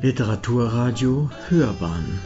[0.00, 2.20] Literaturradio Hörbahn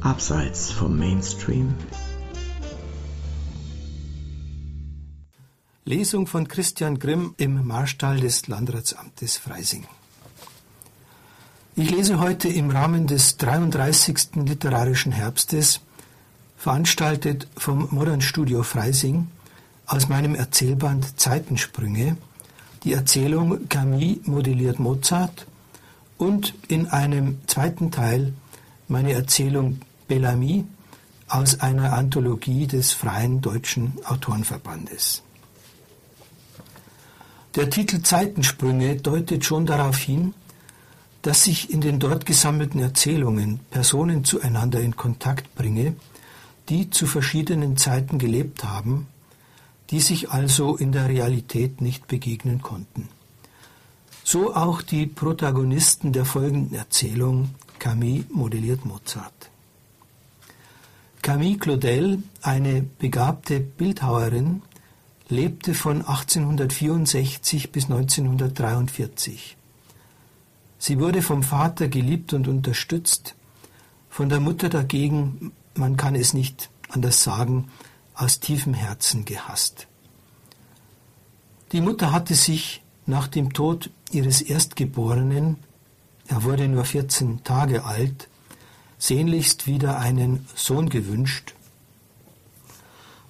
[0.00, 1.74] Abseits vom Mainstream
[5.84, 9.88] Lesung von Christian Grimm im Marstall des Landratsamtes Freising.
[11.74, 14.36] Ich lese heute im Rahmen des 33.
[14.36, 15.80] Literarischen Herbstes,
[16.56, 19.26] veranstaltet vom Modern Studio Freising,
[19.86, 22.16] aus meinem Erzählband Zeitensprünge,
[22.84, 25.46] die Erzählung Camille modelliert Mozart
[26.18, 28.32] und in einem zweiten Teil
[28.88, 30.64] meine Erzählung Bellamy
[31.28, 35.22] aus einer Anthologie des Freien Deutschen Autorenverbandes.
[37.54, 40.34] Der Titel Zeitensprünge deutet schon darauf hin,
[41.22, 45.94] dass ich in den dort gesammelten Erzählungen Personen zueinander in Kontakt bringe,
[46.68, 49.06] die zu verschiedenen Zeiten gelebt haben
[49.90, 53.08] die sich also in der Realität nicht begegnen konnten.
[54.22, 59.50] So auch die Protagonisten der folgenden Erzählung Camille modelliert Mozart.
[61.22, 64.62] Camille Claudel, eine begabte Bildhauerin,
[65.28, 69.56] lebte von 1864 bis 1943.
[70.78, 73.34] Sie wurde vom Vater geliebt und unterstützt,
[74.08, 77.68] von der Mutter dagegen, man kann es nicht anders sagen,
[78.20, 79.86] aus tiefem Herzen gehasst.
[81.72, 85.56] Die Mutter hatte sich nach dem Tod ihres Erstgeborenen,
[86.26, 88.28] er wurde nur 14 Tage alt,
[88.98, 91.54] sehnlichst wieder einen Sohn gewünscht,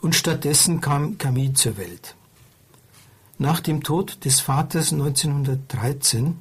[0.00, 2.16] und stattdessen kam Camille zur Welt.
[3.38, 6.40] Nach dem Tod des Vaters 1913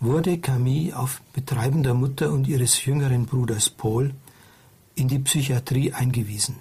[0.00, 4.14] wurde Camille auf Betreiben der Mutter und ihres jüngeren Bruders Paul
[4.94, 6.56] in die Psychiatrie eingewiesen.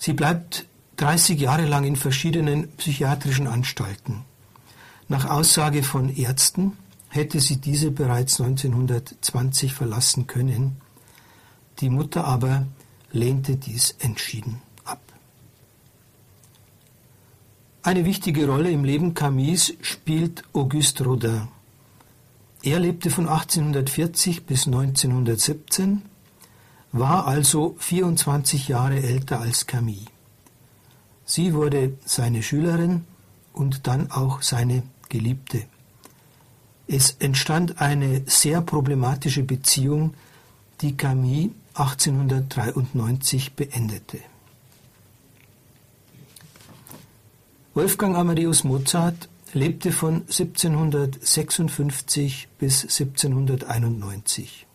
[0.00, 0.64] Sie bleibt
[0.96, 4.24] 30 Jahre lang in verschiedenen psychiatrischen Anstalten.
[5.08, 6.78] Nach Aussage von Ärzten
[7.10, 10.80] hätte sie diese bereits 1920 verlassen können.
[11.80, 12.66] Die Mutter aber
[13.12, 15.02] lehnte dies entschieden ab.
[17.82, 21.48] Eine wichtige Rolle im Leben Camilles spielt Auguste Rodin.
[22.62, 26.02] Er lebte von 1840 bis 1917
[26.92, 30.06] war also 24 Jahre älter als Camille.
[31.24, 33.06] Sie wurde seine Schülerin
[33.52, 35.62] und dann auch seine Geliebte.
[36.88, 40.14] Es entstand eine sehr problematische Beziehung,
[40.80, 44.18] die Camille 1893 beendete.
[47.74, 54.66] Wolfgang Amadeus Mozart lebte von 1756 bis 1791.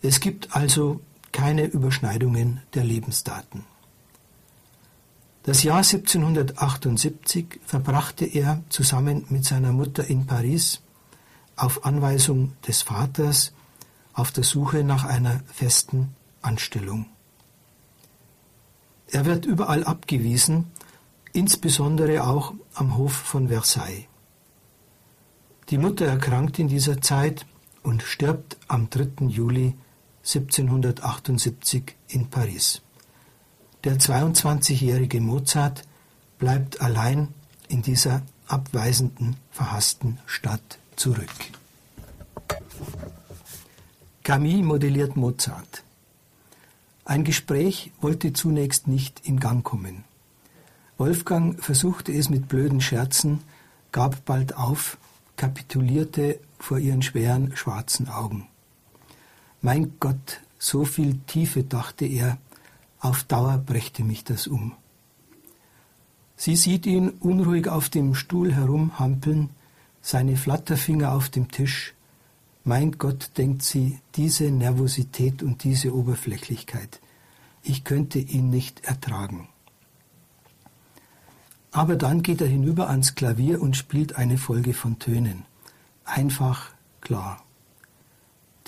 [0.00, 1.02] Es gibt also
[1.32, 3.64] keine Überschneidungen der Lebensdaten.
[5.42, 10.80] Das Jahr 1778 verbrachte er zusammen mit seiner Mutter in Paris
[11.56, 13.52] auf Anweisung des Vaters
[14.12, 17.06] auf der Suche nach einer festen Anstellung.
[19.08, 20.70] Er wird überall abgewiesen,
[21.32, 24.04] insbesondere auch am Hof von Versailles.
[25.70, 27.46] Die Mutter erkrankt in dieser Zeit
[27.82, 29.26] und stirbt am 3.
[29.26, 29.74] Juli
[30.22, 32.82] 1778 in Paris.
[33.84, 35.82] Der 22-jährige Mozart
[36.38, 37.28] bleibt allein
[37.68, 41.30] in dieser abweisenden, verhassten Stadt zurück.
[44.22, 45.82] Camille modelliert Mozart.
[47.04, 50.04] Ein Gespräch wollte zunächst nicht in Gang kommen.
[50.98, 53.40] Wolfgang versuchte es mit blöden Scherzen,
[53.90, 54.98] gab bald auf,
[55.36, 58.46] kapitulierte vor ihren schweren schwarzen Augen.
[59.62, 62.38] Mein Gott, so viel Tiefe, dachte er,
[62.98, 64.72] auf Dauer brächte mich das um.
[66.36, 69.50] Sie sieht ihn unruhig auf dem Stuhl herumhampeln,
[70.00, 71.92] seine Flatterfinger auf dem Tisch.
[72.64, 77.00] Mein Gott, denkt sie, diese Nervosität und diese Oberflächlichkeit.
[77.62, 79.48] Ich könnte ihn nicht ertragen.
[81.70, 85.44] Aber dann geht er hinüber ans Klavier und spielt eine Folge von Tönen.
[86.04, 86.70] Einfach,
[87.02, 87.44] klar.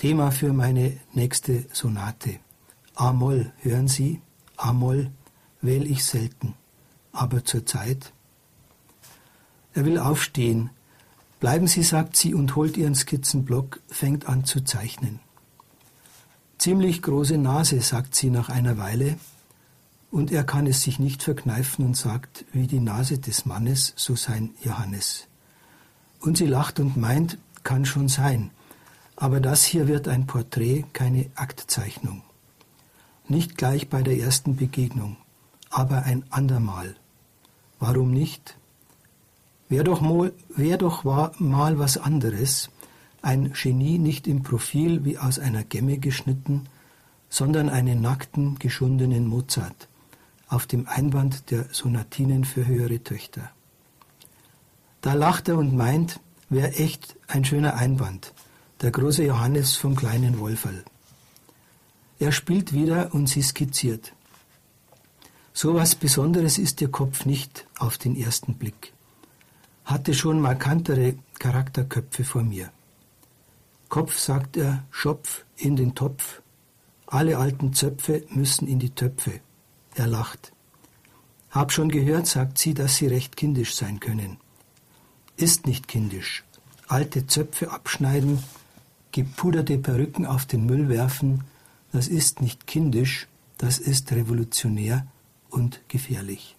[0.03, 2.39] Thema für meine nächste Sonate.
[2.93, 4.19] A-Moll, hören Sie?
[4.57, 5.09] A-Moll
[5.61, 6.55] wähle ich selten,
[7.13, 8.11] aber zur Zeit.
[9.73, 10.71] Er will aufstehen.
[11.39, 15.21] Bleiben Sie, sagt sie und holt ihren Skizzenblock, fängt an zu zeichnen.
[16.57, 19.17] Ziemlich große Nase, sagt sie nach einer Weile,
[20.11, 24.17] und er kann es sich nicht verkneifen und sagt, wie die Nase des Mannes, so
[24.17, 25.29] sein Johannes.
[26.19, 28.51] Und sie lacht und meint, kann schon sein,
[29.23, 32.23] aber das hier wird ein Porträt, keine Aktzeichnung.
[33.29, 35.15] Nicht gleich bei der ersten Begegnung,
[35.69, 36.97] aber ein andermal.
[37.79, 38.57] Warum nicht?
[39.69, 41.05] Wäre doch, mal, wär doch
[41.39, 42.69] mal was anderes,
[43.21, 46.67] ein Genie nicht im Profil wie aus einer Gemme geschnitten,
[47.29, 49.87] sondern einen nackten, geschundenen Mozart
[50.49, 53.51] auf dem Einband der Sonatinen für höhere Töchter.
[54.99, 56.19] Da lacht er und meint,
[56.49, 58.33] wäre echt ein schöner Einband,
[58.83, 60.83] der große Johannes vom kleinen Wolferl.
[62.19, 64.13] Er spielt wieder und sie skizziert.
[65.53, 68.93] So was Besonderes ist ihr Kopf nicht auf den ersten Blick.
[69.85, 72.71] Hatte schon markantere Charakterköpfe vor mir.
[73.87, 76.41] Kopf, sagt er, Schopf in den Topf.
[77.07, 79.39] Alle alten Zöpfe müssen in die Töpfe.
[79.95, 80.51] Er lacht.
[81.51, 84.37] Hab schon gehört, sagt sie, dass sie recht kindisch sein können.
[85.37, 86.43] Ist nicht kindisch.
[86.87, 88.43] Alte Zöpfe abschneiden,
[89.13, 91.45] gepuderte Perücken auf den Müll werfen,
[91.93, 93.27] das ist nicht kindisch,
[93.57, 95.07] das ist revolutionär
[95.49, 96.57] und gefährlich.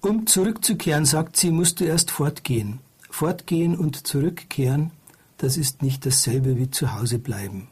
[0.00, 2.78] Um zurückzukehren, sagt sie, musst du erst fortgehen.
[3.10, 4.92] Fortgehen und zurückkehren,
[5.38, 7.68] das ist nicht dasselbe wie zu Hause bleiben.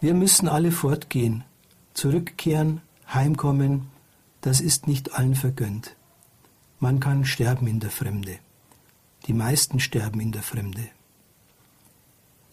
[0.00, 1.42] Wir müssen alle fortgehen,
[1.94, 2.82] zurückkehren,
[3.12, 3.88] heimkommen,
[4.42, 5.96] das ist nicht allen vergönnt.
[6.78, 8.38] Man kann sterben in der Fremde.
[9.26, 10.88] Die meisten sterben in der Fremde.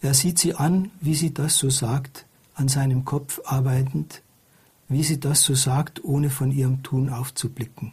[0.00, 4.22] Er sieht sie an, wie sie das so sagt, an seinem Kopf arbeitend,
[4.88, 7.92] wie sie das so sagt, ohne von ihrem Tun aufzublicken.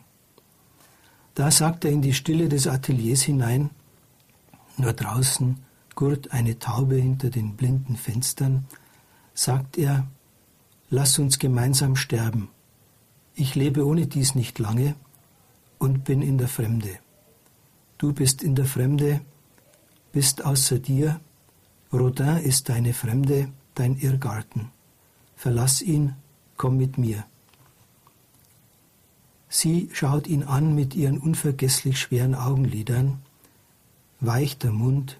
[1.35, 3.69] Da sagt er in die Stille des Ateliers hinein,
[4.77, 5.57] nur draußen
[5.95, 8.65] gurt eine Taube hinter den blinden Fenstern,
[9.33, 10.07] sagt er,
[10.89, 12.49] lass uns gemeinsam sterben.
[13.35, 14.95] Ich lebe ohne dies nicht lange
[15.77, 16.99] und bin in der Fremde.
[18.01, 19.21] Du bist in der Fremde,
[20.11, 21.19] bist außer dir,
[21.93, 24.71] Rodin ist deine Fremde, dein Irrgarten.
[25.35, 26.15] Verlass ihn,
[26.57, 27.23] komm mit mir.
[29.49, 33.19] Sie schaut ihn an mit ihren unvergesslich schweren Augenlidern,
[34.19, 35.19] weich der Mund.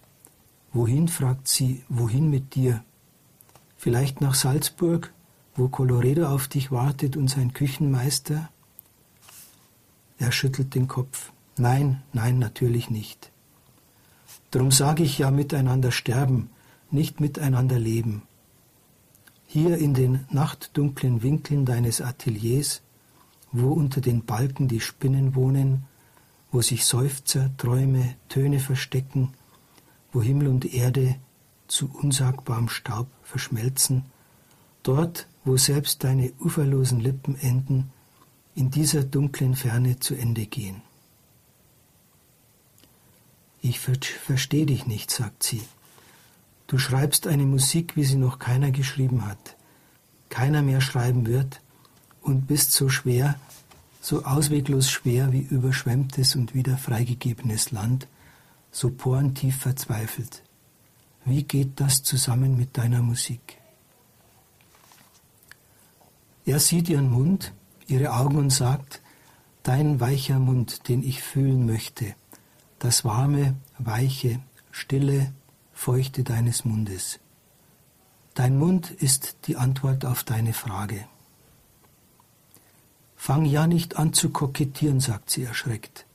[0.73, 2.83] Wohin, fragt sie, wohin mit dir?
[3.77, 5.13] Vielleicht nach Salzburg,
[5.55, 8.49] wo Colorado auf dich wartet und sein Küchenmeister?
[10.17, 11.31] Er schüttelt den Kopf.
[11.61, 13.31] Nein, nein, natürlich nicht.
[14.49, 16.49] Drum sage ich ja miteinander sterben,
[16.89, 18.23] nicht miteinander leben.
[19.45, 22.81] Hier in den nachtdunklen Winkeln deines Ateliers,
[23.51, 25.83] wo unter den Balken die Spinnen wohnen,
[26.51, 29.33] wo sich Seufzer, Träume, Töne verstecken,
[30.11, 31.17] wo Himmel und Erde
[31.67, 34.05] zu unsagbarem Staub verschmelzen,
[34.81, 37.91] dort, wo selbst deine uferlosen Lippen enden,
[38.55, 40.81] in dieser dunklen Ferne zu Ende gehen.
[43.61, 45.61] Ich verstehe dich nicht, sagt sie.
[46.67, 49.55] Du schreibst eine Musik, wie sie noch keiner geschrieben hat,
[50.29, 51.61] keiner mehr schreiben wird,
[52.21, 53.39] und bist so schwer,
[53.99, 58.07] so ausweglos schwer wie überschwemmtes und wieder freigegebenes Land,
[58.71, 60.43] so porentief verzweifelt.
[61.25, 63.57] Wie geht das zusammen mit deiner Musik?
[66.45, 67.53] Er sieht ihren Mund,
[67.87, 69.01] ihre Augen und sagt,
[69.63, 72.15] Dein weicher Mund, den ich fühlen möchte,
[72.81, 74.39] das warme, weiche,
[74.71, 75.31] stille,
[75.71, 77.19] feuchte deines Mundes.
[78.33, 81.05] Dein Mund ist die Antwort auf deine Frage.
[83.15, 86.07] Fang ja nicht an zu kokettieren, sagt sie erschreckt.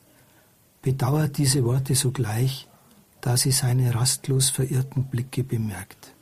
[0.82, 2.68] Bedauert diese Worte sogleich,
[3.20, 6.14] da sie seine rastlos verirrten Blicke bemerkt.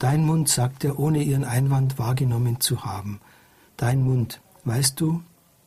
[0.00, 3.20] Dein Mund, sagt er, ohne ihren Einwand wahrgenommen zu haben.
[3.76, 5.22] Dein Mund, weißt du,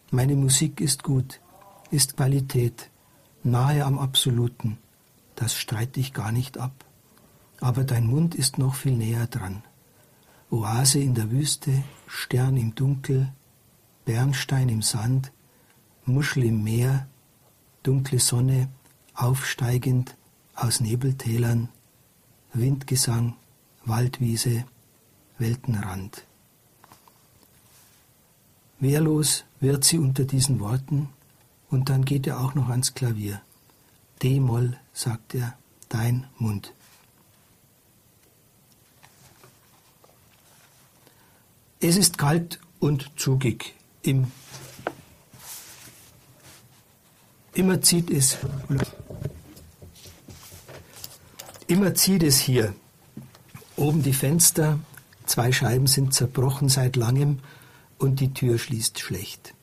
[0.10, 1.40] meine Musik ist gut,
[1.92, 2.91] ist Qualität,
[3.44, 4.78] nahe am Absoluten.
[5.36, 6.86] Das streite ich gar nicht ab.
[7.60, 9.64] Aber dein Mund ist noch viel näher dran.
[10.50, 13.32] Oase in der Wüste, Stern im Dunkel,
[14.06, 15.32] Bernstein im Sand,
[16.06, 17.08] Muschel im Meer,
[17.84, 18.70] dunkle Sonne,
[19.14, 20.18] aufsteigend
[20.56, 21.70] aus Nebeltälern,
[22.54, 23.36] Windgesang,
[23.86, 24.66] Waldwiese,
[25.38, 26.26] Weltenrand.
[28.80, 31.10] Wehrlos wird sie unter diesen Worten
[31.72, 33.42] und dann geht er auch noch ans Klavier.
[34.22, 35.58] D-Moll, sagt er,
[35.90, 36.74] dein Mund.
[41.80, 43.74] Es ist kalt und zugig
[44.04, 44.32] im
[47.54, 48.38] immer zieht es
[51.68, 52.74] immer zieht es hier
[53.76, 54.80] oben die Fenster
[55.26, 57.40] zwei Scheiben sind zerbrochen seit langem
[57.98, 59.54] und die Tür schließt schlecht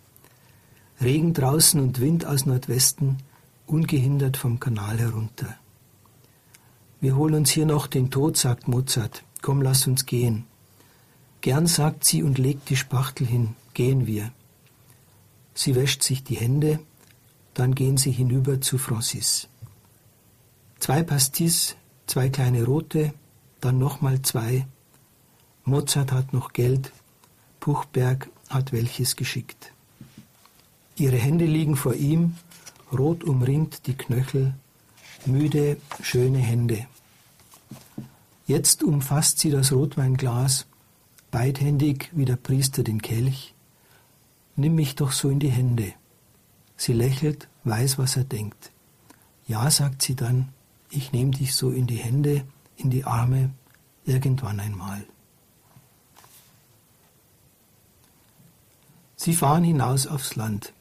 [1.01, 3.19] Regen draußen und Wind aus Nordwesten
[3.67, 5.57] ungehindert vom Kanal herunter
[7.01, 10.45] wir holen uns hier noch den Tod sagt Mozart komm lass uns gehen
[11.41, 14.33] Gern sagt sie und legt die Spachtel hin gehen wir.
[15.55, 16.81] Sie wäscht sich die Hände,
[17.55, 19.49] dann gehen sie hinüber zu Francis.
[20.81, 21.77] Zwei Pastis,
[22.07, 23.15] zwei kleine rote,
[23.61, 24.67] dann nochmal zwei.
[25.65, 26.93] Mozart hat noch Geld,
[27.61, 29.73] Puchberg hat welches geschickt.
[30.99, 32.35] Ihre Hände liegen vor ihm,
[32.93, 34.55] rot umringt die Knöchel,
[35.27, 36.87] müde, schöne Hände.
[38.47, 40.67] Jetzt umfasst sie das Rotweinglas,
[41.31, 43.55] beidhändig wie der Priester den Kelch.
[44.57, 45.93] Nimm mich doch so in die Hände.
[46.77, 48.73] Sie lächelt, weiß, was er denkt.
[49.47, 50.49] Ja, sagt sie dann,
[50.91, 52.45] ich nehme dich so in die Hände,
[52.77, 53.51] in die Arme,
[54.05, 55.05] irgendwann einmal.
[59.15, 60.73] Sie fahren hinaus aufs Land.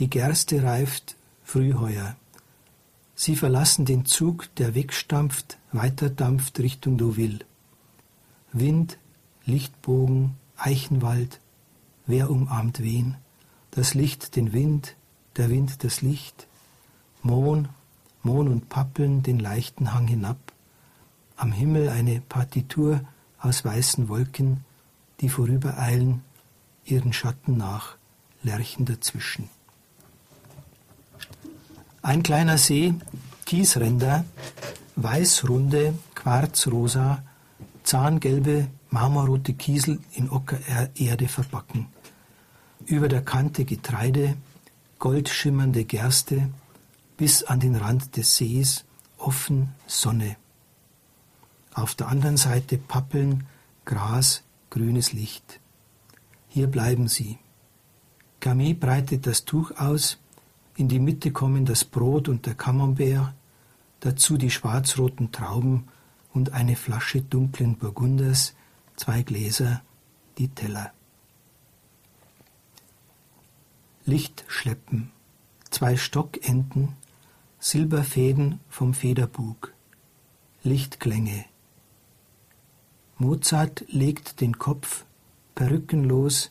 [0.00, 2.16] Die Gerste reift Frühheuer.
[3.14, 7.44] Sie verlassen den Zug, der wegstampft, weiterdampft Richtung Deauville.
[8.52, 8.98] Wind,
[9.44, 11.40] Lichtbogen, Eichenwald,
[12.06, 13.16] wer umarmt wen?
[13.70, 14.96] Das Licht den Wind,
[15.36, 16.48] der Wind das Licht,
[17.22, 17.68] Mohn,
[18.24, 20.38] Mohn und Pappeln den leichten Hang hinab,
[21.36, 23.00] am Himmel eine Partitur
[23.38, 24.64] aus weißen Wolken,
[25.20, 26.22] die vorübereilen,
[26.84, 27.96] ihren Schatten nach,
[28.42, 29.48] Lerchen dazwischen.
[32.04, 32.92] Ein kleiner See,
[33.46, 34.26] Kiesränder,
[34.94, 37.24] weißrunde, quarzrosa,
[37.82, 41.86] zahngelbe, marmorrote Kiesel in Ockererde verbacken.
[42.84, 44.36] Über der Kante Getreide,
[44.98, 46.50] goldschimmernde Gerste,
[47.16, 48.84] bis an den Rand des Sees,
[49.16, 50.36] offen Sonne.
[51.72, 53.46] Auf der anderen Seite Pappeln,
[53.86, 55.58] Gras, grünes Licht.
[56.48, 57.38] Hier bleiben sie.
[58.40, 60.18] Camille breitet das Tuch aus,
[60.76, 63.32] in die Mitte kommen das Brot und der Camembert,
[64.00, 65.88] dazu die schwarzroten Trauben
[66.32, 68.54] und eine Flasche dunklen Burgunders,
[68.96, 69.82] zwei Gläser,
[70.38, 70.92] die Teller.
[74.04, 75.10] Licht schleppen,
[75.70, 76.94] zwei Stockenten,
[77.60, 79.72] Silberfäden vom Federbug,
[80.62, 81.46] Lichtklänge.
[83.16, 85.04] Mozart legt den Kopf
[85.54, 86.50] perückenlos,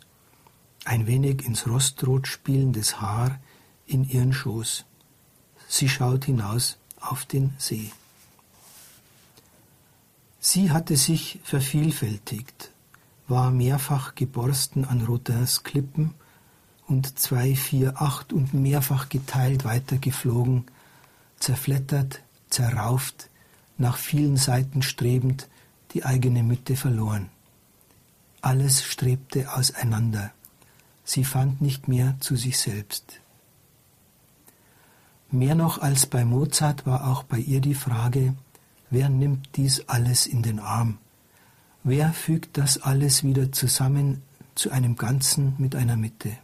[0.85, 3.39] ein wenig ins Rostrot spielendes Haar
[3.85, 4.85] in ihren Schoß.
[5.67, 7.91] Sie schaut hinaus auf den See.
[10.39, 12.71] Sie hatte sich vervielfältigt,
[13.27, 16.13] war mehrfach geborsten an Rodins Klippen
[16.87, 20.65] und zwei, vier, acht und mehrfach geteilt weitergeflogen,
[21.39, 23.29] zerflettert, zerrauft,
[23.77, 25.47] nach vielen Seiten strebend,
[25.93, 27.29] die eigene Mitte verloren.
[28.41, 30.31] Alles strebte auseinander.
[31.05, 33.21] Sie fand nicht mehr zu sich selbst.
[35.33, 38.35] Mehr noch als bei Mozart war auch bei ihr die Frage,
[38.91, 40.99] wer nimmt dies alles in den Arm?
[41.83, 44.21] Wer fügt das alles wieder zusammen
[44.53, 46.37] zu einem Ganzen mit einer Mitte?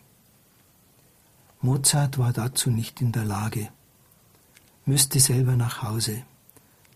[1.61, 3.69] Mozart war dazu nicht in der Lage,
[4.85, 6.23] müsste selber nach Hause.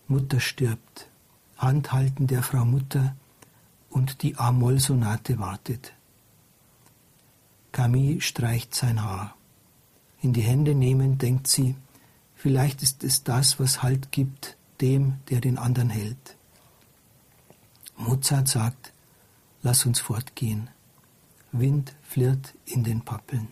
[0.07, 1.07] Mutter stirbt,
[1.59, 3.15] Handhalten der Frau Mutter
[3.91, 5.93] und die A-Moll-Sonate wartet.
[7.71, 9.35] Camille streicht sein Haar.
[10.23, 11.75] In die Hände nehmen, denkt sie,
[12.43, 16.35] vielleicht ist es das, was Halt gibt dem, der den anderen hält.
[17.95, 18.91] Mozart sagt,
[19.61, 20.69] lass uns fortgehen.
[21.53, 23.47] Wind flirrt in den Pappeln.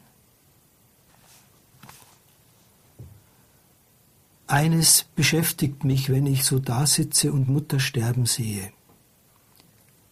[4.47, 8.73] Eines beschäftigt mich, wenn ich so dasitze und Mutter sterben sehe.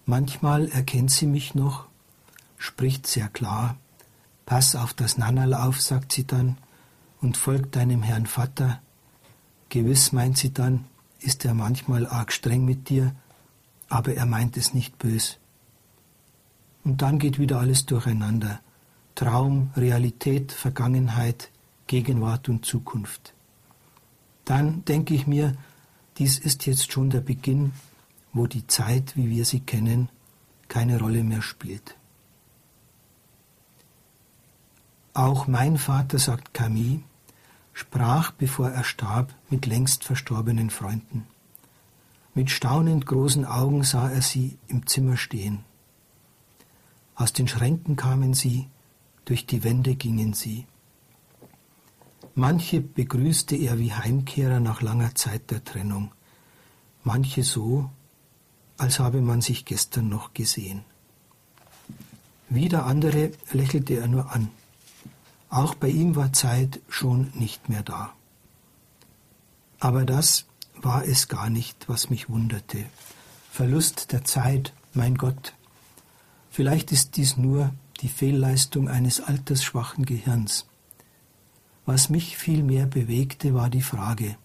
[0.05, 1.87] Manchmal erkennt sie mich noch,
[2.57, 3.75] spricht sehr klar,
[4.45, 6.57] Pass auf das Nannerl auf, sagt sie dann,
[7.21, 8.81] und folgt deinem Herrn Vater.
[9.69, 10.85] Gewiss, meint sie dann,
[11.19, 13.13] ist er manchmal arg streng mit dir,
[13.89, 15.37] aber er meint es nicht bös.
[16.83, 18.61] Und dann geht wieder alles durcheinander.
[19.15, 21.51] Traum, Realität, Vergangenheit,
[21.87, 23.33] Gegenwart und Zukunft.
[24.45, 25.55] Dann denke ich mir,
[26.17, 27.73] dies ist jetzt schon der Beginn,
[28.31, 30.09] wo die Zeit, wie wir sie kennen,
[30.67, 31.95] keine Rolle mehr spielt.
[35.13, 37.01] Auch mein Vater, sagt Camille,
[37.79, 41.25] sprach, bevor er starb, mit längst verstorbenen Freunden.
[42.33, 45.63] Mit staunend großen Augen sah er sie im Zimmer stehen.
[47.15, 48.67] Aus den Schränken kamen sie,
[49.25, 50.67] durch die Wände gingen sie.
[52.35, 56.11] Manche begrüßte er wie Heimkehrer nach langer Zeit der Trennung,
[57.03, 57.89] manche so,
[58.77, 60.83] als habe man sich gestern noch gesehen.
[62.49, 64.49] Wieder andere lächelte er nur an.
[65.49, 68.13] Auch bei ihm war Zeit schon nicht mehr da.
[69.79, 72.85] Aber das war es gar nicht, was mich wunderte.
[73.51, 75.53] Verlust der Zeit, mein Gott.
[76.51, 80.67] Vielleicht ist dies nur die Fehlleistung eines altersschwachen Gehirns.
[81.85, 84.37] Was mich viel mehr bewegte, war die Frage,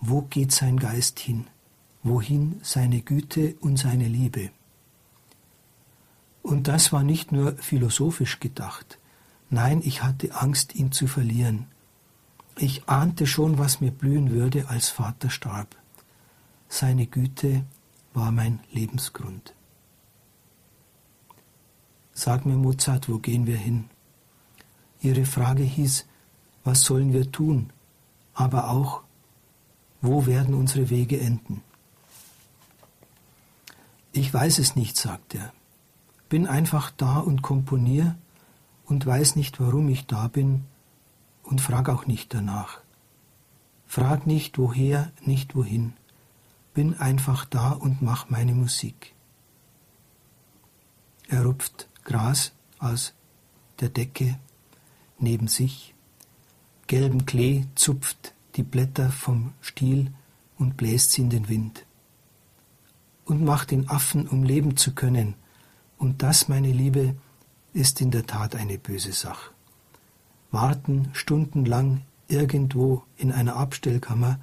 [0.00, 1.46] wo geht sein Geist hin?
[2.02, 4.50] Wohin seine Güte und seine Liebe?
[6.42, 8.98] Und das war nicht nur philosophisch gedacht.
[9.50, 11.66] Nein, ich hatte Angst, ihn zu verlieren.
[12.56, 15.76] Ich ahnte schon, was mir blühen würde, als Vater starb.
[16.68, 17.64] Seine Güte
[18.12, 19.54] war mein Lebensgrund.
[22.12, 23.88] Sag mir, Mozart, wo gehen wir hin?
[25.00, 26.04] Ihre Frage hieß,
[26.64, 27.72] was sollen wir tun?
[28.34, 29.02] Aber auch,
[30.02, 31.62] wo werden unsere Wege enden?
[34.12, 35.52] Ich weiß es nicht, sagt er.
[36.28, 38.16] Bin einfach da und komponiere
[38.88, 40.64] und weiß nicht, warum ich da bin
[41.42, 42.80] und frag auch nicht danach.
[43.86, 45.92] Frag nicht woher, nicht wohin.
[46.74, 49.14] Bin einfach da und mach meine Musik.
[51.28, 53.14] Er rupft Gras aus
[53.80, 54.38] der Decke
[55.18, 55.94] neben sich,
[56.86, 60.12] gelben Klee zupft die Blätter vom Stiel
[60.58, 61.84] und bläst sie in den Wind.
[63.24, 65.34] Und macht den Affen, um leben zu können.
[65.98, 67.14] Und das, meine Liebe,
[67.78, 69.52] ist in der Tat eine böse Sache.
[70.50, 74.40] Warten stundenlang irgendwo in einer Abstellkammer,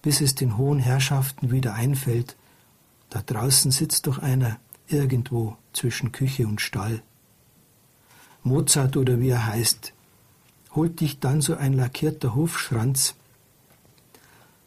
[0.00, 2.36] bis es den hohen Herrschaften wieder einfällt,
[3.10, 7.02] da draußen sitzt doch einer irgendwo zwischen Küche und Stall.
[8.44, 9.92] Mozart oder wie er heißt,
[10.74, 13.14] holt dich dann so ein lackierter Hofschranz,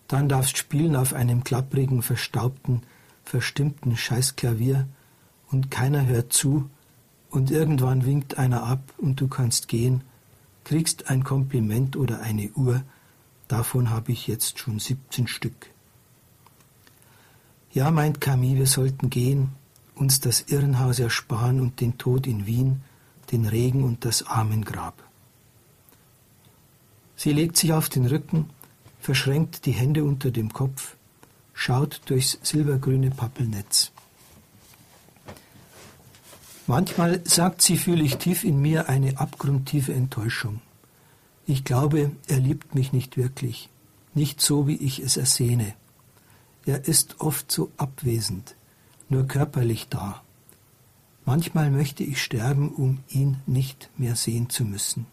[0.07, 2.83] dann darfst spielen auf einem klapprigen, verstaubten,
[3.23, 4.85] verstimmten Scheißklavier
[5.49, 6.69] und keiner hört zu
[7.35, 10.01] und irgendwann winkt einer ab und du kannst gehen,
[10.63, 12.81] kriegst ein Kompliment oder eine Uhr,
[13.49, 15.69] davon habe ich jetzt schon 17 Stück.
[17.73, 19.49] Ja, meint Camille, wir sollten gehen,
[19.95, 22.81] uns das Irrenhaus ersparen und den Tod in Wien,
[23.33, 25.03] den Regen und das Armengrab.
[27.17, 28.49] Sie legt sich auf den Rücken,
[29.01, 30.95] verschränkt die Hände unter dem Kopf,
[31.53, 33.91] schaut durchs silbergrüne Pappelnetz.
[36.67, 40.61] Manchmal, sagt sie, fühle ich tief in mir eine abgrundtiefe Enttäuschung.
[41.45, 43.69] Ich glaube, er liebt mich nicht wirklich,
[44.15, 45.73] nicht so, wie ich es ersehne.
[46.65, 48.55] Er ist oft so abwesend,
[49.09, 50.23] nur körperlich da.
[51.23, 55.05] Manchmal möchte ich sterben, um ihn nicht mehr sehen zu müssen.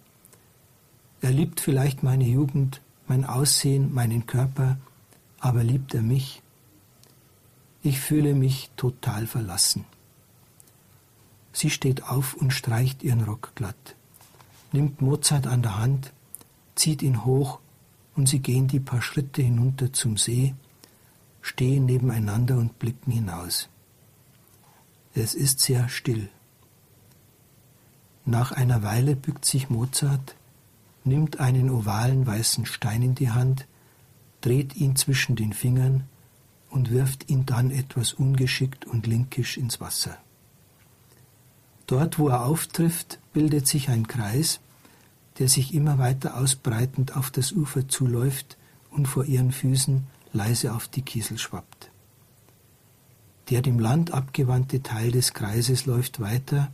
[1.21, 4.79] Er liebt vielleicht meine Jugend, mein Aussehen, meinen Körper,
[5.39, 6.41] aber liebt er mich?
[7.83, 9.85] Ich fühle mich total verlassen.
[11.53, 13.97] Sie steht auf und streicht ihren Rock glatt,
[14.73, 16.13] nimmt Mozart an der Hand,
[16.75, 17.61] zieht ihn hoch
[18.17, 20.55] und sie gehen die paar Schritte hinunter zum See,
[21.43, 23.69] stehen nebeneinander und blicken hinaus.
[25.15, 26.31] Es ist sehr still.
[28.25, 30.37] Nach einer Weile bückt sich Mozart,
[31.05, 33.67] nimmt einen ovalen weißen Stein in die Hand,
[34.41, 36.05] dreht ihn zwischen den Fingern
[36.71, 40.17] und wirft ihn dann etwas ungeschickt und linkisch ins Wasser.
[41.93, 44.61] Dort, wo er auftrifft, bildet sich ein Kreis,
[45.39, 48.57] der sich immer weiter ausbreitend auf das Ufer zuläuft
[48.91, 51.91] und vor ihren Füßen leise auf die Kiesel schwappt.
[53.51, 56.73] Der dem Land abgewandte Teil des Kreises läuft weiter,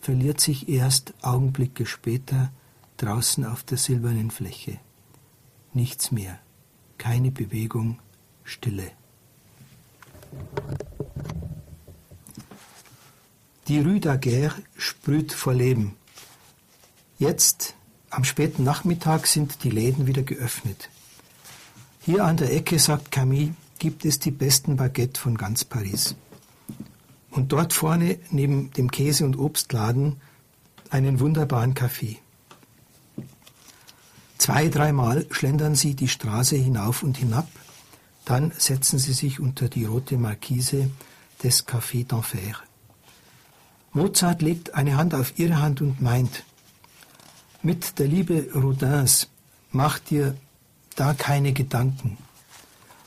[0.00, 2.50] verliert sich erst Augenblicke später
[2.96, 4.78] draußen auf der silbernen Fläche.
[5.74, 6.38] Nichts mehr,
[6.96, 7.98] keine Bewegung,
[8.42, 8.90] Stille.
[13.68, 15.96] Die Rue d'Aguerre sprüht vor Leben.
[17.18, 17.74] Jetzt,
[18.10, 20.88] am späten Nachmittag, sind die Läden wieder geöffnet.
[22.00, 26.14] Hier an der Ecke, sagt Camille, gibt es die besten Baguette von ganz Paris.
[27.32, 30.20] Und dort vorne, neben dem Käse- und Obstladen,
[30.90, 32.18] einen wunderbaren Kaffee.
[34.38, 37.48] Zwei, dreimal schlendern sie die Straße hinauf und hinab,
[38.24, 40.88] dann setzen sie sich unter die rote Markise
[41.42, 42.65] des Café d'Enfer.
[43.96, 46.44] Mozart legt eine Hand auf ihre Hand und meint,
[47.62, 49.28] mit der Liebe Rodins
[49.72, 50.36] mach dir
[50.96, 52.18] da keine Gedanken.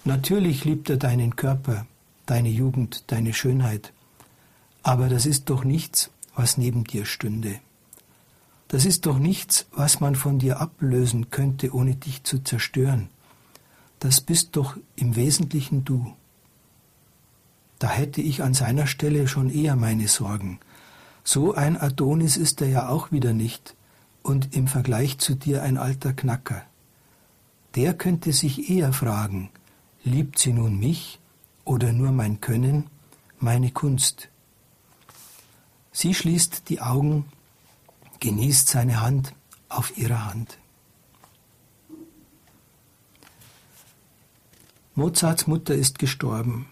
[0.04, 1.86] Natürlich liebt er deinen Körper,
[2.25, 3.93] deine Jugend, deine Schönheit,
[4.82, 7.60] aber das ist doch nichts, was neben dir stünde.
[8.67, 13.10] Das ist doch nichts, was man von dir ablösen könnte, ohne dich zu zerstören.
[13.99, 16.15] Das bist doch im Wesentlichen du.
[17.78, 20.60] Da hätte ich an seiner Stelle schon eher meine Sorgen.
[21.31, 23.75] So ein Adonis ist er ja auch wieder nicht
[24.23, 26.63] und im Vergleich zu dir ein alter Knacker.
[27.75, 29.51] Der könnte sich eher fragen,
[30.03, 31.19] liebt sie nun mich
[31.65, 32.87] oder nur mein Können,
[33.37, 34.29] meine Kunst?
[35.91, 37.25] Sie schließt die Augen,
[38.21, 39.35] genießt seine Hand
[39.67, 40.57] auf ihrer Hand.
[44.95, 46.65] Mozarts Mutter ist gestorben.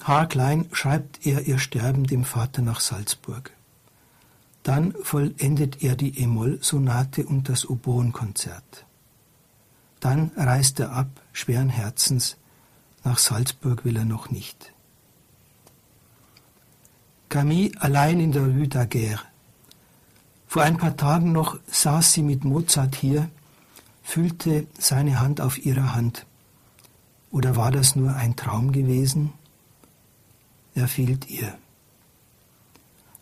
[0.00, 3.52] Haarklein schreibt er ihr Sterben dem Vater nach Salzburg.
[4.68, 8.84] Dann vollendet er die E-Moll-Sonate und das Oboenkonzert.
[9.98, 12.36] Dann reist er ab, schweren Herzens,
[13.02, 14.74] nach Salzburg will er noch nicht.
[17.30, 19.22] Camille allein in der Rue Daguerre.
[20.46, 23.30] Vor ein paar Tagen noch saß sie mit Mozart hier,
[24.02, 26.26] fühlte seine Hand auf ihrer Hand.
[27.30, 29.32] Oder war das nur ein Traum gewesen?
[30.74, 31.56] Er fehlt ihr.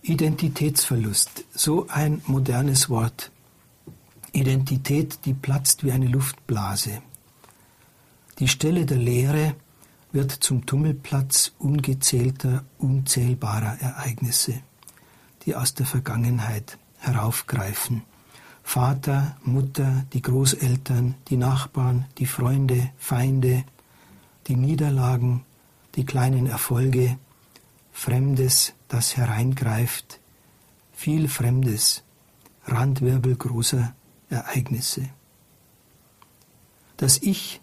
[0.08, 3.32] Identitätsverlust, so ein modernes Wort.
[4.30, 7.02] Identität, die platzt wie eine Luftblase.
[8.38, 9.56] Die Stelle der Leere
[10.12, 14.60] wird zum Tummelplatz ungezählter, unzählbarer Ereignisse,
[15.44, 18.02] die aus der Vergangenheit heraufgreifen.
[18.62, 23.64] Vater, Mutter, die Großeltern, die Nachbarn, die Freunde, Feinde,
[24.46, 25.44] die Niederlagen,
[25.96, 27.18] die kleinen Erfolge,
[27.98, 30.20] Fremdes, das hereingreift,
[30.92, 32.04] viel Fremdes,
[32.66, 33.94] Randwirbel großer
[34.28, 35.08] Ereignisse.
[36.98, 37.62] Das Ich,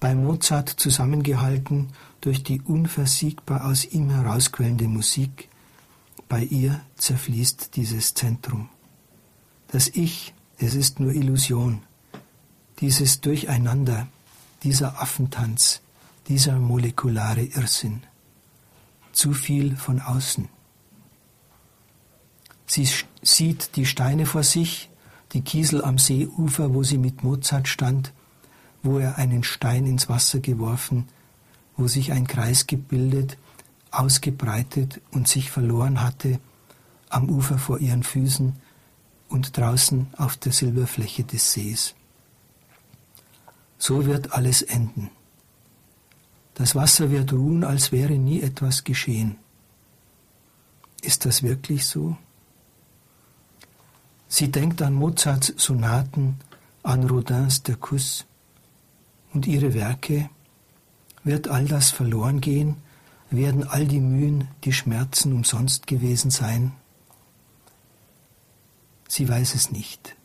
[0.00, 1.88] bei Mozart zusammengehalten
[2.20, 5.48] durch die unversiegbar aus ihm herausquellende Musik,
[6.28, 8.68] bei ihr zerfließt dieses Zentrum.
[9.68, 11.82] Das Ich, es ist nur Illusion,
[12.80, 14.08] dieses Durcheinander,
[14.62, 15.80] dieser Affentanz,
[16.28, 18.02] dieser molekulare Irrsinn.
[19.14, 20.48] Zu viel von außen.
[22.66, 22.88] Sie
[23.22, 24.90] sieht die Steine vor sich,
[25.32, 28.12] die Kiesel am Seeufer, wo sie mit Mozart stand,
[28.82, 31.08] wo er einen Stein ins Wasser geworfen,
[31.76, 33.38] wo sich ein Kreis gebildet,
[33.92, 36.40] ausgebreitet und sich verloren hatte,
[37.08, 38.56] am Ufer vor ihren Füßen
[39.28, 41.94] und draußen auf der Silberfläche des Sees.
[43.78, 45.10] So wird alles enden.
[46.54, 49.36] Das Wasser wird ruhen, als wäre nie etwas geschehen.
[51.02, 52.16] Ist das wirklich so?
[54.28, 56.38] Sie denkt an Mozarts Sonaten,
[56.82, 58.26] an Rodins Der Kuss
[59.32, 60.30] und ihre Werke.
[61.24, 62.76] Wird all das verloren gehen?
[63.30, 66.72] Werden all die Mühen, die Schmerzen umsonst gewesen sein?
[69.08, 70.16] Sie weiß es nicht.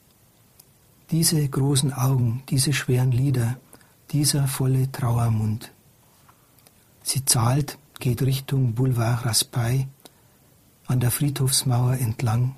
[1.11, 3.57] Diese großen Augen, diese schweren Lider,
[4.11, 5.71] dieser volle Trauermund.
[7.11, 9.87] Sie zahlt, geht Richtung Boulevard Raspail,
[10.85, 12.53] an der Friedhofsmauer entlang.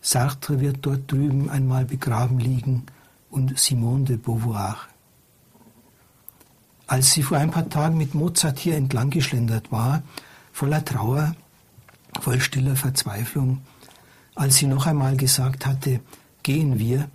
[0.00, 2.86] Sartre wird dort drüben einmal begraben liegen
[3.30, 4.76] und Simone de Beauvoir.
[6.86, 10.04] Als sie vor ein paar Tagen mit Mozart hier entlang geschlendert war,
[10.52, 11.34] voller Trauer,
[12.20, 13.62] voll stiller Verzweiflung,
[14.36, 15.98] als sie noch einmal gesagt hatte,
[16.44, 17.10] gehen wir,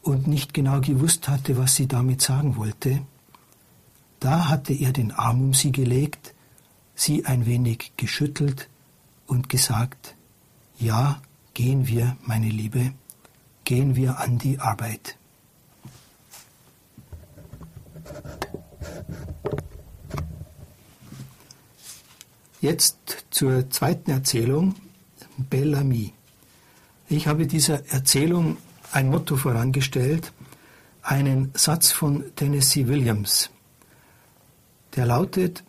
[0.00, 3.02] und nicht genau gewusst hatte, was sie damit sagen wollte,
[4.22, 6.32] da hatte er den Arm um sie gelegt,
[6.94, 8.68] sie ein wenig geschüttelt
[9.26, 10.14] und gesagt,
[10.78, 11.20] ja,
[11.54, 12.92] gehen wir, meine Liebe,
[13.64, 15.16] gehen wir an die Arbeit.
[22.60, 24.76] Jetzt zur zweiten Erzählung,
[25.36, 26.12] Bellamy.
[27.08, 28.56] Ich habe dieser Erzählung
[28.92, 30.32] ein Motto vorangestellt,
[31.02, 33.50] einen Satz von Tennessee Williams.
[34.96, 35.64] Der lautet,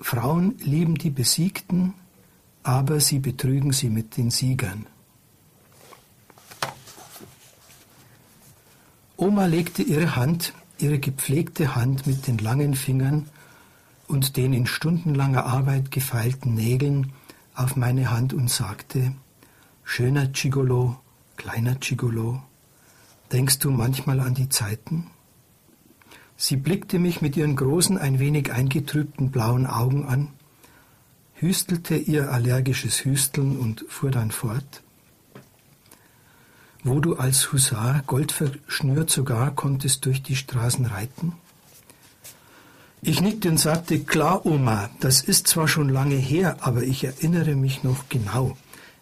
[0.00, 1.94] Frauen lieben die Besiegten,
[2.62, 4.86] aber sie betrügen sie mit den Siegern.
[9.16, 13.28] Oma legte ihre Hand, ihre gepflegte Hand mit den langen Fingern
[14.08, 17.12] und den in stundenlanger Arbeit gefeilten Nägeln
[17.54, 19.12] auf meine Hand und sagte,
[19.84, 20.96] Schöner Gigolo,
[21.36, 22.42] kleiner Gigolo,
[23.32, 25.10] denkst du manchmal an die Zeiten?
[26.42, 30.28] Sie blickte mich mit ihren großen, ein wenig eingetrübten blauen Augen an,
[31.34, 34.82] hüstelte ihr allergisches Hüsteln und fuhr dann fort.
[36.82, 41.34] Wo du als Husar, goldverschnürt sogar, konntest durch die Straßen reiten?
[43.02, 47.54] Ich nickte und sagte, klar, Oma, das ist zwar schon lange her, aber ich erinnere
[47.54, 48.56] mich noch genau.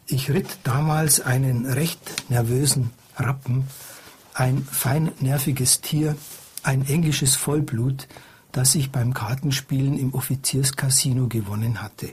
[0.09, 3.68] Ich ritt damals einen recht nervösen Rappen,
[4.35, 6.16] ein fein nerviges Tier,
[6.68, 8.09] ein englisches Vollblut,
[8.52, 12.11] das ich beim Kartenspielen im Offizierscasino gewonnen hatte.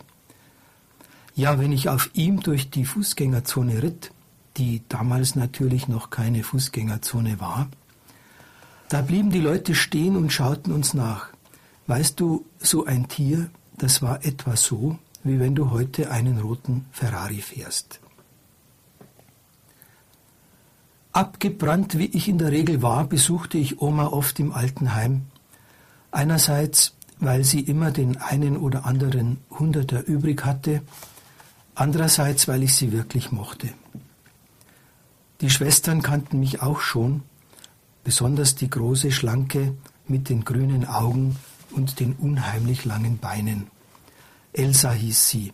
[1.35, 4.11] Ja, wenn ich auf ihm durch die Fußgängerzone ritt,
[4.55, 7.67] die damals natürlich noch keine Fußgängerzone war,
[8.87, 11.27] da blieben die Leute stehen und schauten uns nach.
[11.87, 16.85] Weißt du, so ein Tier, das war etwa so, wie wenn du heute einen roten
[16.93, 17.99] Ferrari fährst.
[21.15, 25.28] Abgebrannt, wie ich in der Regel war, besuchte ich Oma oft im Altenheim.
[26.12, 30.82] Einerseits, weil sie immer den einen oder anderen Hunderter übrig hatte,
[31.73, 33.69] andererseits, weil ich sie wirklich mochte.
[35.39, 37.23] Die Schwestern kannten mich auch schon,
[38.04, 39.73] besonders die große, schlanke
[40.10, 41.38] mit den grünen Augen
[41.71, 43.67] und den unheimlich langen Beinen.
[44.51, 45.54] Elsa hieß sie.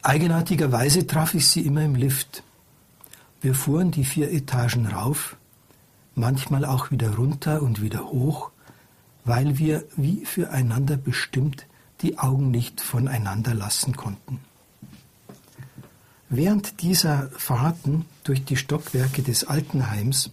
[0.00, 2.43] Eigenartigerweise traf ich sie immer im Lift.
[3.44, 5.36] Wir fuhren die vier Etagen rauf,
[6.14, 8.50] manchmal auch wieder runter und wieder hoch,
[9.26, 11.66] weil wir wie füreinander bestimmt
[12.00, 14.40] die Augen nicht voneinander lassen konnten.
[16.30, 20.30] Während dieser Fahrten durch die Stockwerke des Altenheims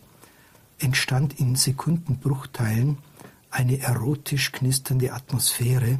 [0.79, 2.97] entstand in Sekundenbruchteilen
[3.49, 5.97] eine erotisch knisternde Atmosphäre,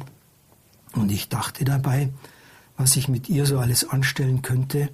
[0.94, 2.08] und ich dachte dabei,
[2.78, 4.88] was ich mit ihr so alles anstellen könnte,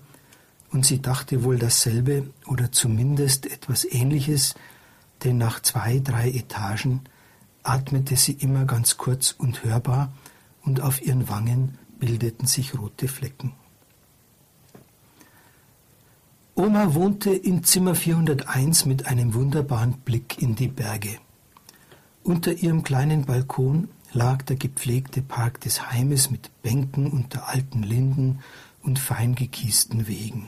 [0.73, 4.55] und sie dachte wohl dasselbe oder zumindest etwas Ähnliches,
[5.25, 7.01] denn nach zwei, drei Etagen
[7.63, 10.13] atmete sie immer ganz kurz und hörbar,
[10.63, 13.55] und auf ihren Wangen bildeten sich rote Flecken.
[16.55, 21.19] Oma wohnte in Zimmer 401 mit einem wunderbaren Blick in die Berge.
[22.23, 28.41] Unter ihrem kleinen Balkon lag der gepflegte Park des Heimes mit Bänken unter alten Linden
[28.89, 30.47] und fein gekiesten Wegen.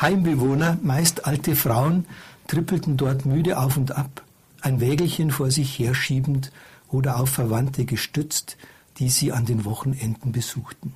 [0.00, 2.06] Heimbewohner, meist alte Frauen,
[2.46, 4.22] trippelten dort müde auf und ab,
[4.62, 6.52] ein Wägelchen vor sich herschiebend
[6.88, 8.56] oder auf Verwandte gestützt,
[8.96, 10.94] die sie an den Wochenenden besuchten.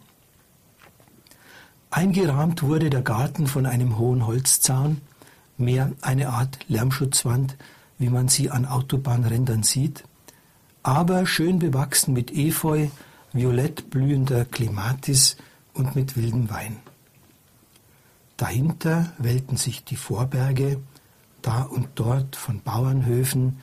[1.90, 5.02] Eingerahmt wurde der Garten von einem hohen Holzzaun,
[5.58, 7.56] mehr eine Art Lärmschutzwand,
[7.98, 10.02] wie man sie an Autobahnrändern sieht,
[10.82, 12.88] aber schön bewachsen mit Efeu,
[13.32, 15.36] violett blühender Clematis
[15.72, 16.78] und mit wildem Wein.
[18.36, 20.80] Dahinter wellten sich die Vorberge,
[21.42, 23.60] da und dort von Bauernhöfen,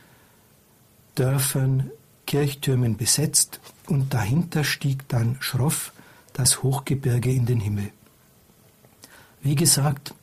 [1.16, 1.92] Dörfern,
[2.26, 5.94] Kirchtürmen besetzt, und dahinter stieg dann schroff
[6.34, 7.92] das Hochgebirge in den Himmel.
[9.42, 10.14] Wie gesagt,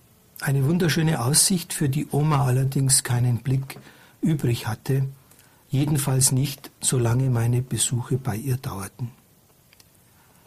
[0.40, 3.78] eine wunderschöne Aussicht, für die Oma allerdings keinen Blick
[4.20, 5.08] übrig hatte,
[5.70, 9.10] jedenfalls nicht, solange meine Besuche bei ihr dauerten.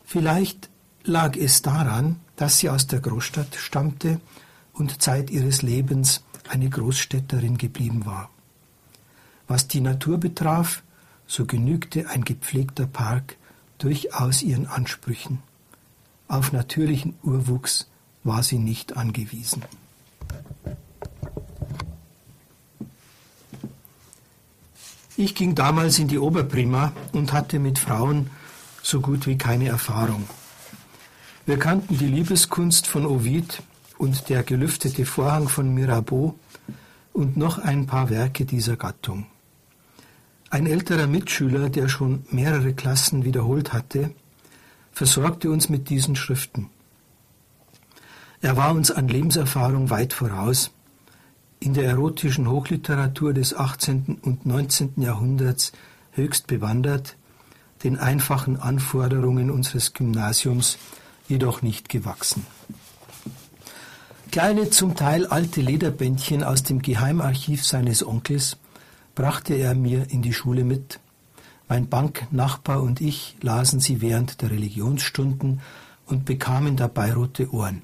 [0.10, 0.70] Vielleicht
[1.04, 4.22] lag es daran, dass sie aus der Großstadt stammte
[4.72, 8.30] und Zeit ihres Lebens eine Großstädterin geblieben war.
[9.50, 10.82] Was die Natur betraf,
[11.28, 13.36] so genügte ein gepflegter Park
[13.80, 15.40] durchaus ihren Ansprüchen.
[16.30, 17.90] Auf natürlichen Urwuchs
[18.24, 19.64] war sie nicht angewiesen.
[25.18, 28.30] Ich ging damals in die Oberprima und hatte mit Frauen
[28.88, 30.30] so gut wie keine Erfahrung.
[31.46, 33.62] Wir kannten die Liebeskunst von Ovid
[33.98, 36.36] und der gelüftete Vorhang von Mirabeau
[37.12, 39.26] und noch ein paar Werke dieser Gattung.
[40.50, 44.12] Ein älterer Mitschüler, der schon mehrere Klassen wiederholt hatte,
[44.94, 46.70] versorgte uns mit diesen Schriften.
[48.40, 50.72] Er war uns an Lebenserfahrung weit voraus
[51.60, 54.20] in der erotischen Hochliteratur des 18.
[54.22, 54.94] und 19.
[54.96, 55.74] Jahrhunderts
[56.12, 57.18] höchst bewandert,
[57.84, 60.78] den einfachen Anforderungen unseres Gymnasiums
[61.28, 62.46] jedoch nicht gewachsen.
[64.32, 68.58] Kleine, zum Teil alte Lederbändchen aus dem Geheimarchiv seines Onkels
[69.16, 71.00] brachte er mir in die Schule mit.
[71.70, 75.62] Mein Banknachbar und ich lasen sie während der Religionsstunden
[76.06, 77.82] und bekamen dabei rote Ohren.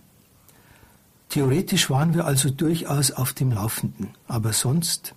[1.29, 5.15] Theoretisch waren wir also durchaus auf dem Laufenden, aber sonst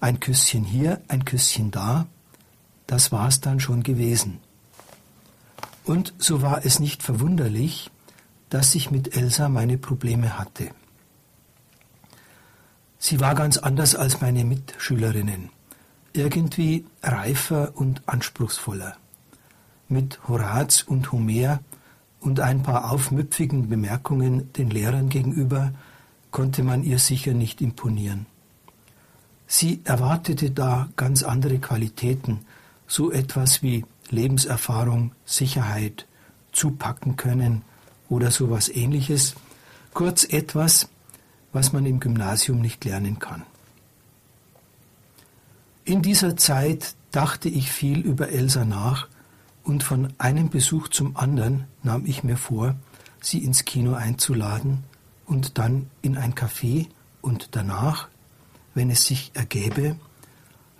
[0.00, 2.06] ein Küsschen hier, ein Küsschen da,
[2.92, 4.38] das war's dann schon gewesen.
[5.82, 7.90] Und so war es nicht verwunderlich,
[8.50, 10.72] dass ich mit Elsa meine Probleme hatte.
[12.98, 15.48] Sie war ganz anders als meine Mitschülerinnen,
[16.12, 18.98] irgendwie reifer und anspruchsvoller.
[19.88, 21.60] Mit Horaz und Homer
[22.20, 25.72] und ein paar aufmüpfigen Bemerkungen den Lehrern gegenüber
[26.30, 28.26] konnte man ihr sicher nicht imponieren.
[29.46, 32.40] Sie erwartete da ganz andere Qualitäten,
[32.92, 36.06] so etwas wie Lebenserfahrung, Sicherheit,
[36.52, 37.62] zupacken können
[38.10, 39.34] oder sowas ähnliches,
[39.94, 40.90] kurz etwas,
[41.54, 43.44] was man im Gymnasium nicht lernen kann.
[45.86, 49.08] In dieser Zeit dachte ich viel über Elsa nach
[49.64, 52.74] und von einem Besuch zum anderen nahm ich mir vor,
[53.22, 54.84] sie ins Kino einzuladen
[55.24, 56.88] und dann in ein Café
[57.22, 58.08] und danach,
[58.74, 59.96] wenn es sich ergäbe,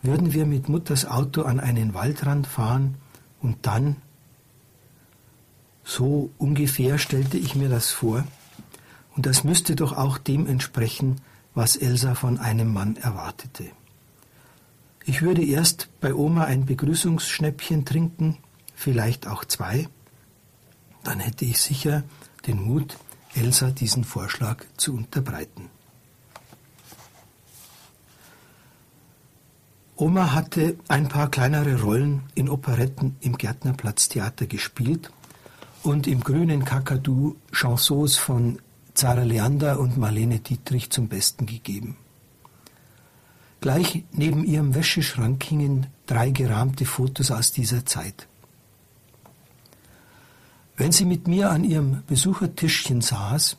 [0.02, 2.96] würden wir mit Mutters Auto an einen Waldrand fahren
[3.42, 3.96] Und dann,
[5.84, 8.24] so ungefähr stellte ich mir das vor,
[9.14, 11.20] und das müsste doch auch dem entsprechen,
[11.54, 13.66] was Elsa von einem Mann erwartete.
[15.04, 18.38] Ich würde erst bei Oma ein Begrüßungsschnäppchen trinken,
[18.74, 19.88] vielleicht auch zwei,
[21.02, 22.04] dann hätte ich sicher
[22.46, 22.96] den Mut,
[23.34, 25.68] Elsa diesen Vorschlag zu unterbreiten.
[30.02, 35.12] Oma hatte ein paar kleinere Rollen in Operetten im Gärtnerplatztheater gespielt
[35.84, 38.58] und im grünen Kakadu Chansons von
[38.94, 41.96] Zara Leander und Marlene Dietrich zum Besten gegeben.
[43.60, 48.26] Gleich neben ihrem Wäscheschrank hingen drei gerahmte Fotos aus dieser Zeit.
[50.76, 53.56] Wenn sie mit mir an ihrem Besuchertischchen saß,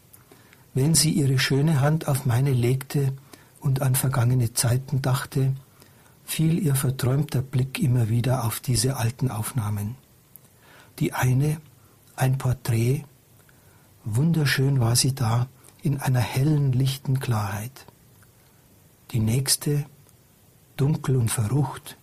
[0.73, 3.13] wenn sie ihre schöne Hand auf meine legte
[3.61, 5.53] und an vergangene Zeiten dachte,
[6.23, 9.95] fiel ihr verträumter Blick immer wieder auf diese alten Aufnahmen.
[10.99, 11.57] Die eine,
[12.15, 13.03] ein Porträt,
[14.03, 15.47] wunderschön war sie da,
[15.81, 17.85] in einer hellen, lichten Klarheit.
[19.11, 19.85] Die nächste,
[20.77, 21.97] dunkel und verrucht,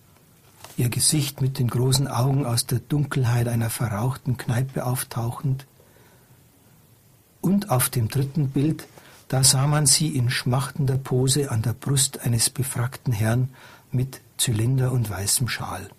[0.76, 5.66] ihr Gesicht mit den großen Augen aus der Dunkelheit einer verrauchten Kneipe auftauchend.
[7.40, 8.86] Und auf dem dritten Bild,
[9.28, 13.50] da sah man sie in schmachtender Pose an der Brust eines befrackten Herrn
[13.92, 15.90] mit Zylinder und weißem Schal.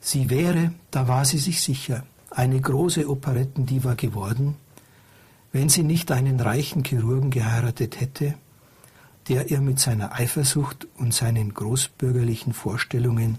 [0.00, 4.56] Sie wäre, da war sie sich sicher, eine große Operettendiva geworden,
[5.52, 8.34] wenn sie nicht einen reichen Chirurgen geheiratet hätte,
[9.28, 13.38] der ihr mit seiner Eifersucht und seinen großbürgerlichen Vorstellungen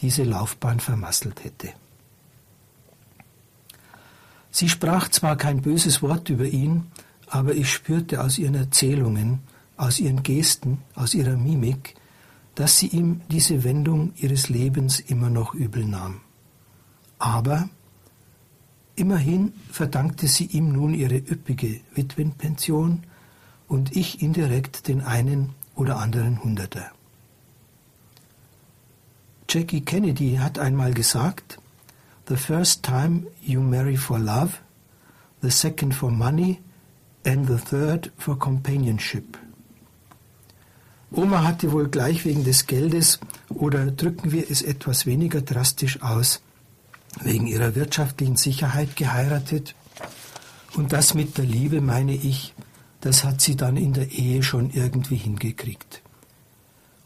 [0.00, 1.72] diese Laufbahn vermasselt hätte.
[4.50, 6.88] Sie sprach zwar kein böses Wort über ihn,
[7.26, 9.40] aber ich spürte aus ihren Erzählungen,
[9.78, 11.94] aus ihren Gesten, aus ihrer Mimik,
[12.54, 16.20] dass sie ihm diese Wendung ihres Lebens immer noch übel nahm.
[17.18, 17.68] Aber
[18.94, 23.04] immerhin verdankte sie ihm nun ihre üppige Witwenpension
[23.68, 26.90] und ich indirekt den einen oder anderen Hunderter.
[29.48, 31.58] Jackie Kennedy hat einmal gesagt,
[32.28, 34.58] The first time you marry for love,
[35.42, 36.60] the second for money
[37.26, 39.36] and the third for companionship.
[41.14, 43.20] Oma hatte wohl gleich wegen des Geldes
[43.50, 46.42] oder drücken wir es etwas weniger drastisch aus,
[47.20, 49.74] wegen ihrer wirtschaftlichen Sicherheit geheiratet.
[50.74, 52.54] Und das mit der Liebe meine ich,
[53.02, 56.02] das hat sie dann in der Ehe schon irgendwie hingekriegt.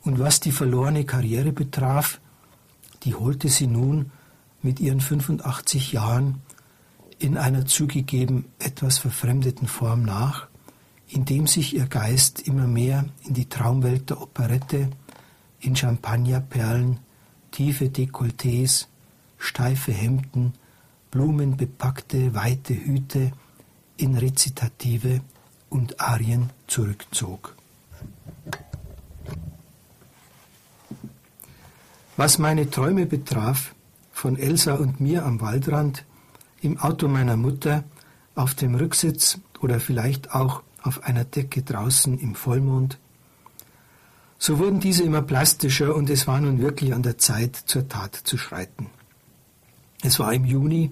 [0.03, 2.21] Und was die verlorene Karriere betraf,
[3.03, 4.13] die holte sie nun
[4.63, 6.43] mit ihren 85 Jahren
[7.19, 10.46] in einer zugegeben etwas verfremdeten Form nach
[11.09, 14.91] indem sich ihr Geist immer mehr in die Traumwelt der Operette,
[15.61, 16.99] in Champagnerperlen,
[17.51, 18.87] tiefe Dekolletés,
[19.39, 20.55] steife Hemden,
[21.11, 23.33] blumenbepackte weite Hüte,
[23.97, 25.21] in Rezitative
[25.71, 27.55] und Arien zurückzog.
[32.17, 33.75] Was meine Träume betraf,
[34.13, 36.05] von Elsa und mir am Waldrand,
[36.63, 37.85] im Auto meiner Mutter,
[38.35, 42.99] auf dem Rücksitz oder vielleicht auch auf einer Decke draußen im Vollmond.
[44.39, 48.15] So wurden diese immer plastischer und es war nun wirklich an der Zeit, zur Tat
[48.15, 48.91] zu schreiten.
[50.03, 50.91] Es war im Juni,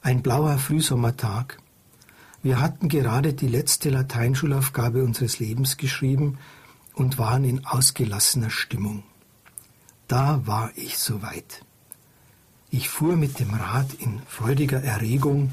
[0.00, 1.58] ein blauer Frühsommertag.
[2.42, 6.38] Wir hatten gerade die letzte Lateinschulaufgabe unseres Lebens geschrieben
[6.94, 9.04] und waren in ausgelassener Stimmung.
[10.08, 11.64] Da war ich soweit.
[12.70, 15.52] Ich fuhr mit dem Rad in freudiger Erregung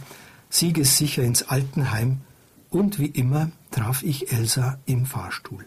[0.49, 2.21] siegessicher ins Altenheim
[2.69, 5.65] und wie immer traf ich Elsa im Fahrstuhl.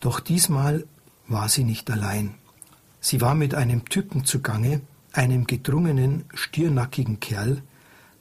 [0.00, 0.84] Doch diesmal
[1.28, 2.34] war sie nicht allein.
[3.00, 4.80] Sie war mit einem Typen zugange,
[5.12, 7.62] einem gedrungenen, stiernackigen Kerl,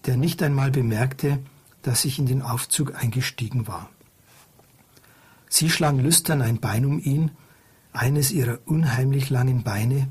[0.05, 1.39] der nicht einmal bemerkte,
[1.81, 3.89] dass ich in den Aufzug eingestiegen war.
[5.49, 7.31] Sie schlang lüstern ein Bein um ihn,
[7.93, 10.07] eines ihrer unheimlich langen Beine,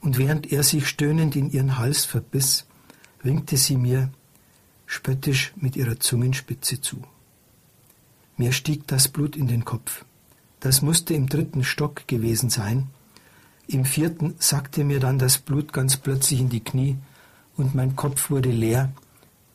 [0.00, 2.66] und während er sich stöhnend in ihren Hals verbiss,
[3.22, 4.10] winkte sie mir,
[4.90, 7.04] spöttisch mit ihrer Zungenspitze zu.
[8.36, 10.04] Mir stieg das Blut in den Kopf.
[10.58, 12.88] Das musste im dritten Stock gewesen sein.
[13.68, 16.96] Im vierten sackte mir dann das Blut ganz plötzlich in die Knie
[17.56, 18.92] und mein Kopf wurde leer,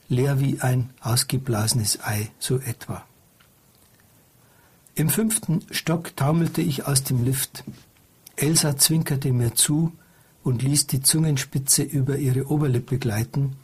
[0.07, 3.05] leer wie ein ausgeblasenes Ei, so etwa.
[4.95, 7.65] Im fünften Stock taumelte ich aus dem Lift.
[8.37, 9.91] Elsa zwinkerte mir zu
[10.43, 13.57] und ließ die Zungenspitze über ihre Oberlippe gleiten,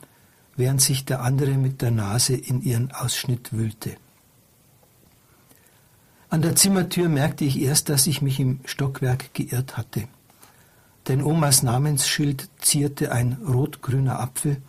[0.56, 3.96] während sich der andere mit der Nase in ihren Ausschnitt wühlte.
[6.30, 10.08] An der Zimmertür merkte ich erst, dass ich mich im Stockwerk geirrt hatte.
[11.08, 14.62] denn Omas Namensschild zierte ein rot-grüner Apfel,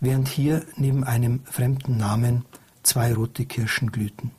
[0.00, 2.44] während hier neben einem fremden Namen
[2.82, 4.30] zwei rote Kirschen glühten.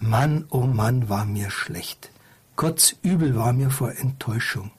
[0.00, 2.10] Mann, oh Mann, war mir schlecht.
[2.56, 4.70] Kotzübel war mir vor Enttäuschung.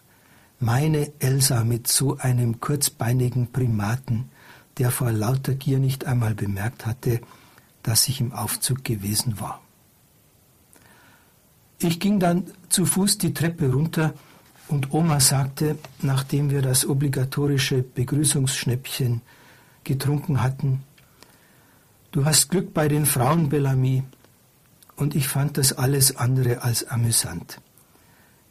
[0.59, 4.29] Meine Elsa mit so einem kurzbeinigen Primaten,
[4.79, 7.21] der vor lauter Gier nicht einmal bemerkt hatte,
[7.83, 9.61] dass ich im Aufzug gewesen war.
[11.77, 14.13] Ich ging dann zu Fuß die Treppe runter
[14.67, 19.21] und Oma sagte, nachdem wir das obligatorische Begrüßungsschnäppchen
[19.83, 20.83] getrunken hatten,
[22.11, 24.03] Du hast Glück bei den Frauen, Bellamy.
[24.95, 27.61] Und ich fand das alles andere als amüsant.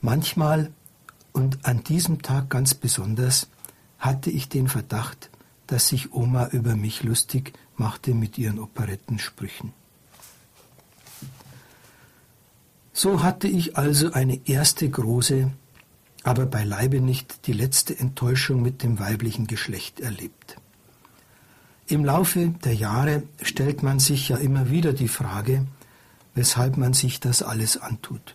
[0.01, 0.70] Manchmal
[1.33, 3.49] und an diesem Tag ganz besonders
[3.99, 5.28] hatte ich den Verdacht,
[5.69, 9.73] dass sich Oma über mich lustig machte mit ihren Operettensprüchen.
[12.93, 15.53] So hatte ich also eine erste große,
[16.25, 20.57] aber beileibe nicht die letzte Enttäuschung mit dem weiblichen Geschlecht erlebt.
[21.87, 25.66] Im Laufe der Jahre stellt man sich ja immer wieder die Frage,
[26.35, 28.35] weshalb man sich das alles antut.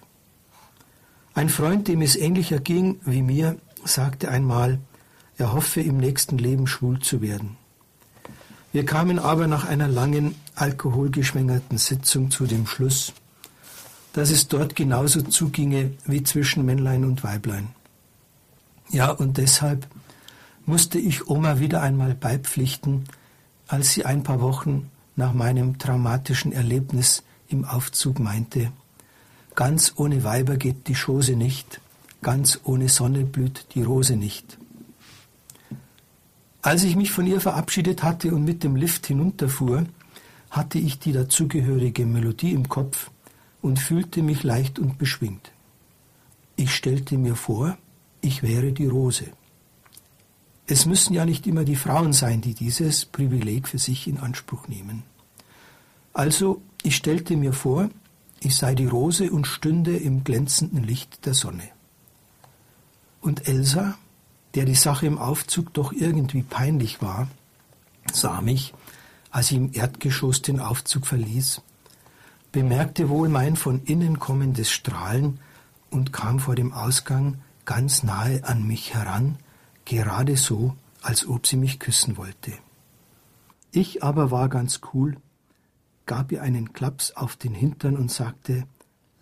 [1.34, 4.80] Ein Freund, dem es ähnlicher ging wie mir, sagte einmal,
[5.38, 7.58] er hoffe im nächsten Leben schwul zu werden.
[8.72, 13.14] Wir kamen aber nach einer langen, alkoholgeschwängerten Sitzung zu dem Schluss,
[14.14, 17.70] dass es dort genauso zuginge wie zwischen Männlein und Weiblein.
[18.90, 19.88] Ja, und deshalb
[20.66, 23.06] musste ich Oma wieder einmal beipflichten,
[23.68, 28.72] als sie ein paar Wochen nach meinem traumatischen Erlebnis im Aufzug meinte,
[29.56, 31.80] ganz ohne Weiber geht die Schose nicht,
[32.22, 34.58] ganz ohne Sonne blüht die Rose nicht.
[36.64, 39.86] Als ich mich von ihr verabschiedet hatte und mit dem Lift hinunterfuhr,
[40.49, 43.11] hatte ich die dazugehörige Melodie im Kopf
[43.61, 45.51] und fühlte mich leicht und beschwingt.
[46.55, 47.78] Ich stellte mir vor,
[48.22, 49.26] ich wäre die Rose.
[50.66, 54.70] Es müssen ja nicht immer die Frauen sein, die dieses Privileg für sich in Anspruch
[54.70, 55.03] nehmen.
[56.14, 57.89] Also, ich stellte mir vor,
[58.39, 61.68] ich sei die Rose und stünde im glänzenden Licht der Sonne.
[63.20, 63.97] Und Elsa,
[64.56, 67.28] der die Sache im Aufzug doch irgendwie peinlich war,
[68.12, 68.74] sah mich,
[69.32, 71.62] als ich im Erdgeschoss den Aufzug verließ,
[72.51, 75.39] bemerkte wohl mein von innen kommendes Strahlen
[75.89, 79.38] und kam vor dem Ausgang ganz nahe an mich heran,
[79.86, 82.54] gerade so, als ob sie mich küssen wollte.
[83.72, 85.18] Ich aber war ganz cool,
[86.06, 88.68] gab ihr einen Klaps auf den Hintern und sagte,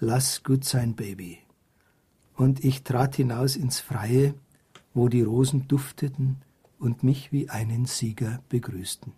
[0.04, 1.38] Lass gut sein, Baby.
[2.36, 4.34] Und ich trat hinaus ins Freie,
[4.94, 6.38] wo die Rosen dufteten
[6.80, 9.14] und mich wie einen Sieger begrüßten.